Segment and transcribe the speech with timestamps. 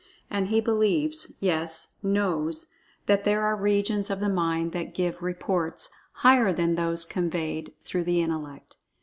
[0.31, 2.65] And he believes, yes, knows,
[3.05, 5.91] that there are regions of the mind that give reports
[6.25, 8.77] higher than those conveyed through the Intellect.